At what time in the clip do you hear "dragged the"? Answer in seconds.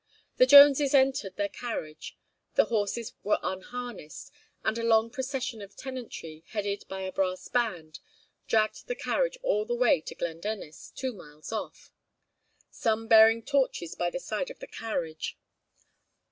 8.47-8.95